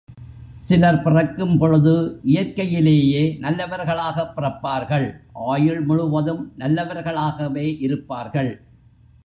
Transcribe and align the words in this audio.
சிலர் 0.57 1.01
பிறக்கும் 1.01 1.57
பொழுது 1.57 2.19
இயற்கையிலேயே 2.23 3.37
நல்லவர்களாகப் 3.39 4.33
பிறப்பார்கள் 4.35 5.07
ஆயுள் 5.33 5.81
முழுவதும் 5.81 6.53
நல்லவர்களாகவே 6.59 7.77
இருப்பார்கள். 7.79 8.51